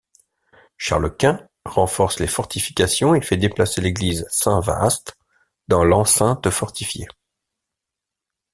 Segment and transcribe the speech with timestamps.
[0.79, 5.15] Charles Quint renforce les fortifications et fait déplacer l'église Saint-Vaast
[5.67, 7.05] dans l'enceinte fortifiée.